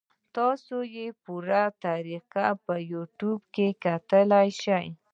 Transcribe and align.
تاسو 0.35 0.75
ئې 0.93 1.07
پوره 1.23 1.63
طريقه 1.83 2.45
پۀ 2.63 2.75
يو 2.91 3.01
ټيوب 3.17 3.41
کتے 3.55 4.21
شئ- 4.61 4.85